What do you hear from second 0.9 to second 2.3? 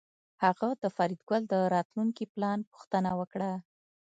فریدګل د راتلونکي